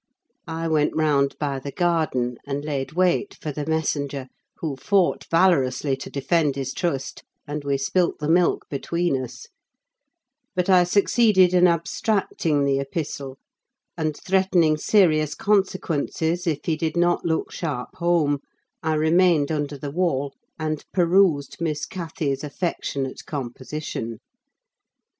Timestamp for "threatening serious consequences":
14.17-16.47